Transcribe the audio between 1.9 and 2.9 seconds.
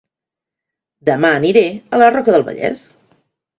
La Roca del Vallès